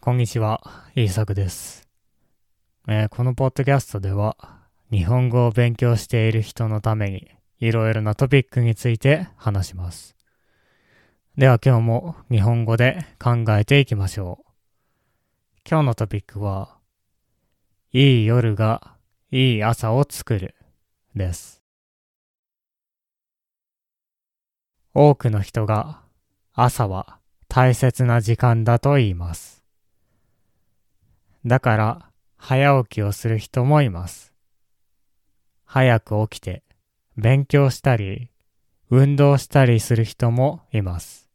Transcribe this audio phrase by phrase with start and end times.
[0.00, 0.62] こんにちは、
[0.94, 1.88] イーサクです、
[2.86, 4.36] えーこのポッドキャストでは、
[4.92, 7.28] 日本語を勉強している人のために、
[7.58, 10.14] いろいろなトピックについて話します。
[11.36, 14.50] では今日も日本語で考えていきましょう。
[15.68, 16.76] 今日のトピックは、
[17.92, 18.94] いい夜が
[19.32, 20.54] いい朝を作る
[21.16, 21.60] です。
[24.94, 26.02] 多くの人が
[26.54, 27.18] 朝は
[27.48, 29.57] 大切な時間だと言います。
[31.46, 34.32] だから早起きをする人もいます。
[35.64, 36.62] 早く起きて
[37.16, 38.30] 勉強したり
[38.90, 41.28] 運動したりする人もいます。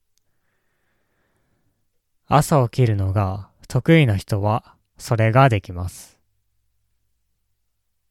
[2.28, 6.18] 朝起きるのが得意な人はそれができます。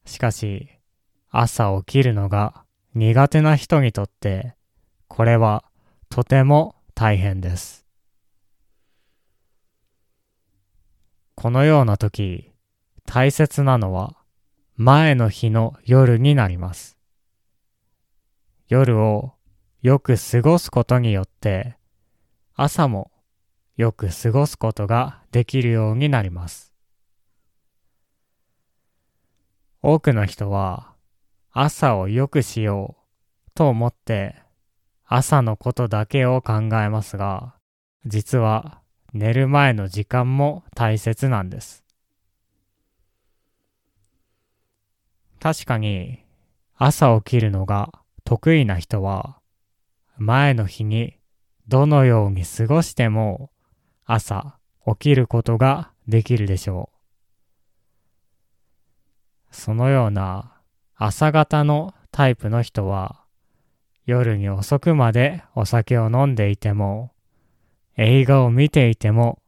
[0.05, 0.69] しかし
[1.29, 2.63] 朝起きるのが
[2.95, 4.55] 苦手な人にとって
[5.07, 5.63] これは
[6.09, 7.82] とても大変です。
[11.43, 12.53] このような時、
[13.05, 14.15] 大切なのは
[14.77, 16.97] 前の日の夜になります。
[18.69, 19.33] 夜を
[19.81, 21.75] よく過ごすことによって、
[22.55, 23.11] 朝も
[23.75, 26.71] よく過ごすことができるようになります。
[29.81, 30.93] 多くの人は
[31.51, 32.95] 朝を良くしよ
[33.47, 34.37] うと思って
[35.03, 37.55] 朝のことだけを考えますが、
[38.05, 38.82] 実は
[39.13, 41.83] 寝る前の時間も大切なんです。
[45.39, 46.23] 確かに
[46.75, 47.91] 朝起きるのが
[48.23, 49.39] 得意な人は
[50.17, 51.19] 前の日に
[51.67, 53.51] どのように過ごしても
[54.05, 56.95] 朝起きることができるでしょう。
[59.51, 60.53] そのような
[60.95, 63.23] 朝方のタイプの人は
[64.05, 67.11] 夜に遅くまでお酒を飲んでいても
[67.95, 69.41] 映画を見ていても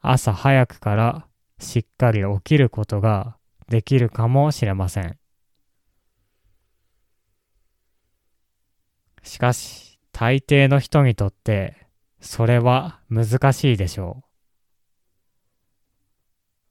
[0.00, 1.26] 朝早くから
[1.58, 3.36] しっかり起きることが
[3.68, 5.18] できるかもしれません。
[9.22, 11.86] しかし大抵の人にとって
[12.20, 14.24] それは難しいでしょう。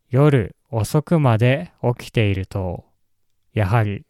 [0.10, 2.86] 夜遅くまで起きていると
[3.54, 4.06] やはり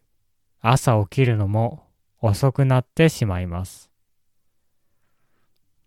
[0.60, 1.84] 朝起きるのも
[2.20, 3.90] 遅くなってしまいます。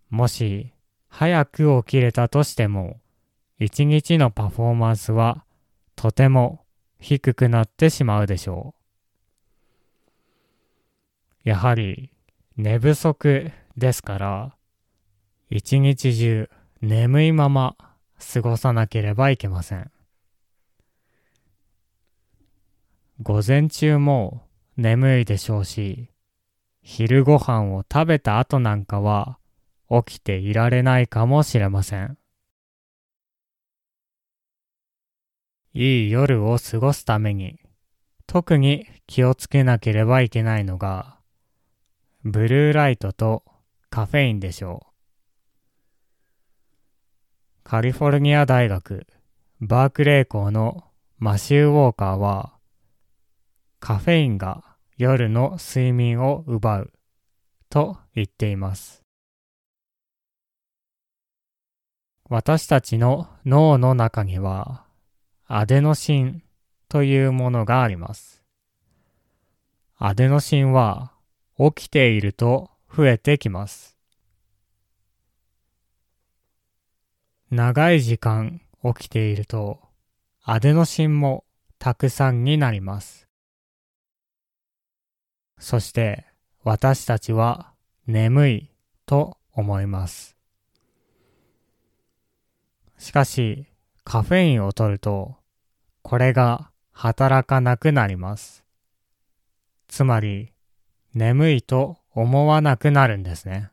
[0.10, 0.74] もし
[1.14, 3.00] 早く起きれたとしても
[3.60, 5.44] 一日のパフォーマンスは
[5.96, 6.66] とても
[7.00, 8.74] 低くなってしまうでしょ
[11.46, 11.50] う。
[11.50, 12.12] やはり
[12.56, 14.56] 寝不足ですから
[15.50, 16.50] 一日中
[16.82, 17.76] 眠いまま
[18.34, 19.92] 過ごさなければいけません。
[23.22, 26.10] 午前中も眠いでしょうし、
[26.82, 29.38] 昼ご飯を食べた後なんかは
[30.06, 32.18] 起きていられないかもしれません。
[35.74, 37.60] いい夜を過ごすために
[38.28, 41.18] 特に気をつけなければいけないのが
[42.24, 43.44] ブルーライトと
[43.90, 44.92] カフェインでしょう。
[47.64, 49.06] カリフォルニア大学
[49.60, 50.84] バークレー校の
[51.20, 52.54] マシュー・ウォーカーは
[53.80, 54.64] カフェインが
[54.98, 56.94] 夜の睡眠を奪う
[57.70, 59.01] と言っています。
[62.34, 64.86] 私たちの脳の中には
[65.48, 66.44] アデノシン
[66.88, 68.42] というものがあります。
[69.98, 71.12] アデノシンは
[71.58, 73.98] 起きていると増えてきます。
[77.50, 79.82] 長い時間起きていると
[80.42, 81.44] アデノシンも
[81.80, 83.28] たくさんになります。
[85.60, 86.28] そして
[86.64, 87.74] 私たちは
[88.08, 88.72] 眠い
[89.06, 90.41] と思います。
[93.02, 93.66] しかし
[94.04, 95.36] カフェインを取ると
[96.04, 98.64] これが働かなくなります。
[99.88, 100.54] つまり
[101.16, 103.72] 眠いと思わなくなるんですね。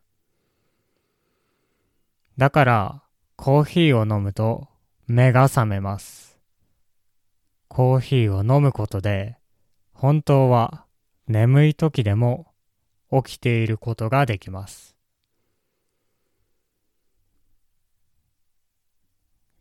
[2.39, 3.03] だから
[3.37, 4.67] コーヒーを飲むと
[5.07, 6.39] 目が覚めます。
[7.69, 9.37] コーヒーを飲むことで
[9.93, 10.87] 本当は
[11.27, 12.47] 眠い時でも
[13.13, 14.98] 起きていることができます。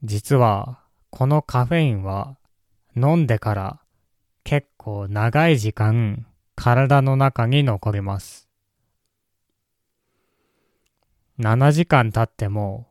[0.04, 0.80] 実は
[1.10, 2.38] このカフェインは
[2.96, 3.80] 飲んでから
[4.44, 8.48] 結構長い時間体の中に残ります。
[11.40, 12.88] 7時間経っても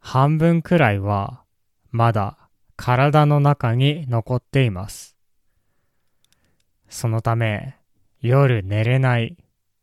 [0.00, 1.42] 半分くらいは
[1.90, 2.36] まだ
[2.76, 5.16] 体の中に残っています。
[6.88, 7.76] そのため
[8.20, 9.36] 夜寝れない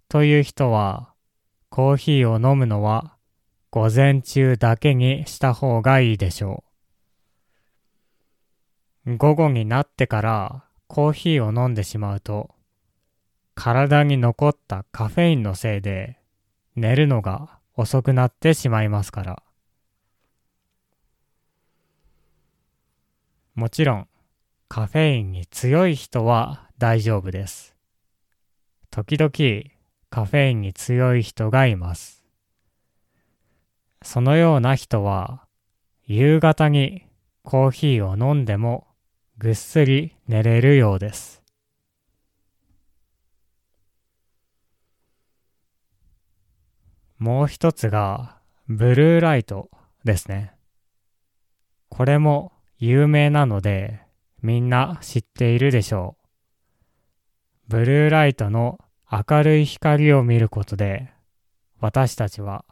[0.10, 1.14] という人は
[1.70, 3.16] コーヒーを飲むのは
[3.72, 6.66] 午前中だけにした方がいいでしょ
[9.06, 9.16] う。
[9.16, 12.54] 午後になってからコーヒーを飲んでしまうと、
[13.56, 16.20] 体に残ったカフェインのせいで
[16.76, 19.44] 寝るのが遅くなってしまいますから。
[23.56, 24.08] もちろん、
[24.68, 27.74] カフェインに強い人は大丈夫です。
[28.90, 29.32] 時々
[30.10, 32.21] カフェインに強い人がいます。
[34.04, 35.46] そのような人は
[36.06, 37.06] 夕方に
[37.44, 38.88] コーヒーを飲んでも
[39.38, 41.42] ぐっすり寝れるようです。
[47.18, 49.70] もう一つがブルーライト
[50.04, 50.54] ですね。
[51.90, 54.02] これも有名なので
[54.42, 56.22] みんな知っているでしょう。
[57.68, 58.80] ブルーライトの
[59.12, 61.12] 明るい光を見ることで
[61.80, 62.66] 私たちは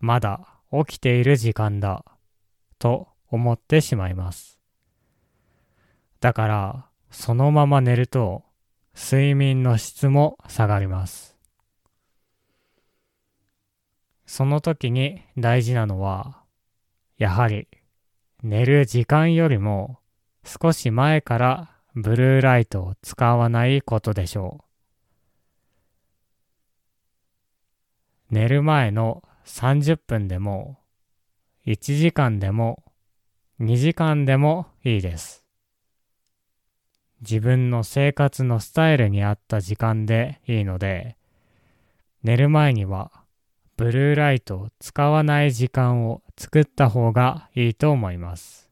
[0.00, 2.04] まだ起きている時間だ
[2.78, 4.58] と思ってしまいます。
[6.20, 8.42] だからそのまま寝ると
[8.94, 11.36] 睡眠の質も下がります。
[14.26, 16.42] その時に大事なのは
[17.16, 17.68] やはり
[18.42, 19.98] 寝る時間よりも
[20.44, 24.64] 少し前からブルーライトを使わないことでしょう。
[28.30, 30.78] 寝る前の30分でも
[31.66, 32.84] 1時間でも
[33.60, 35.44] 2時間でもいいです。
[37.22, 41.16] 自分の生活のスタイルに合った時間でいいので、
[42.22, 43.10] 寝る前には
[43.76, 48.70] ブルーライトを使わない時間を作った方がいいと思います。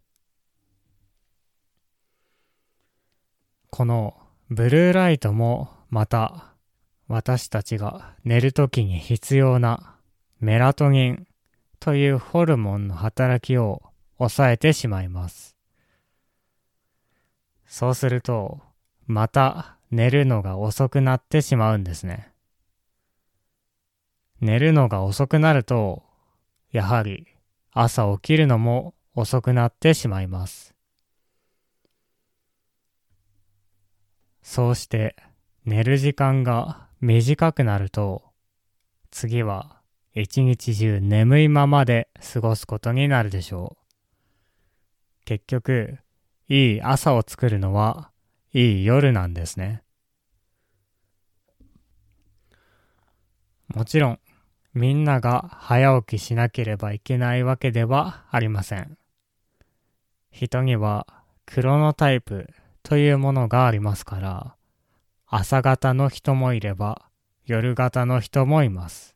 [3.70, 4.14] この
[4.50, 6.54] ブルーライトもまた
[7.08, 9.95] 私たちが寝るときに必要な
[10.38, 11.26] メラトニン
[11.80, 13.82] というホルモンの働きを
[14.18, 15.56] 抑えてしまいます。
[17.66, 18.60] そうすると
[19.06, 22.32] また寝るのが遅くなってしまうんですね。
[24.40, 26.02] 寝るのが遅くなると、
[26.70, 27.26] やはり
[27.72, 30.74] 朝起きるのも遅くなってしまいます。
[34.42, 35.16] そうして
[35.64, 38.22] 寝る時間が短くなると、
[39.10, 39.75] 次は
[40.18, 45.24] 一日中眠いままで過ごすことになるでしょう。
[45.26, 45.98] 結局、
[46.48, 48.10] いい朝を作るのは、
[48.54, 49.82] いい夜なんですね。
[53.68, 54.20] もちろん、
[54.72, 58.96] みんなが早起きしなければいけないわけではありません。
[60.30, 61.06] 人には
[61.44, 62.48] クロノタイプ
[62.82, 64.56] というものがありますから、
[65.26, 67.10] 朝型の人もいれば
[67.44, 69.15] 夜型の人もいます。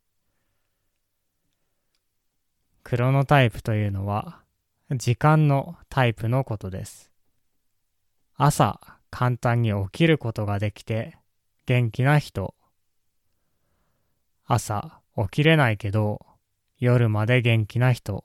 [2.82, 4.40] クロノタイプというのは
[4.90, 7.10] 時間のタイプのことです。
[8.36, 8.80] 朝
[9.10, 11.16] 簡単に起きることができて
[11.66, 12.54] 元気な人。
[14.46, 16.20] 朝起きれないけど
[16.78, 18.24] 夜まで元気な人。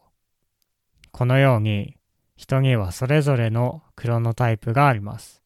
[1.11, 1.97] このように
[2.35, 5.41] 人にはそれぞれのクロノタイプがあります。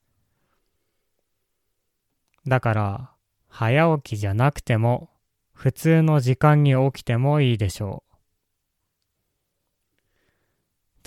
[2.48, 3.12] だから
[3.48, 5.10] 早起きじゃなくても
[5.54, 8.09] 普通の時間に起きてもいいでしょう。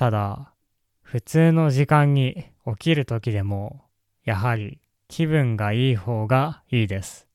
[0.03, 0.53] ただ
[1.01, 3.85] 普通の時間に起きるときでも
[4.25, 7.29] やはり気分がいい方がいいです。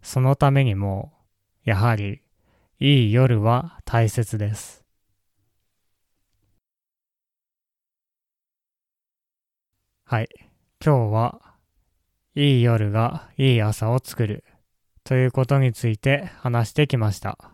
[0.00, 1.12] そのためにも
[1.64, 2.22] やはり
[2.80, 4.86] いい夜は大切です。
[10.06, 10.30] はい。
[10.82, 11.42] 今日は
[12.34, 14.44] いい夜がいい朝を作る
[15.04, 17.50] ということについて話してきました。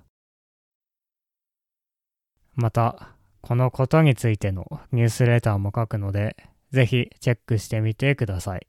[2.55, 6.37] また、このことについてのニュースレターも書くので、
[6.70, 8.66] ぜひチェックしてみてください。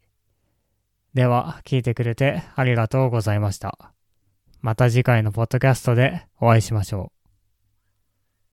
[1.13, 3.93] では、聞いてくれてありがとうございました。
[4.61, 7.22] また次回のポッドキャストでお会いしましょう。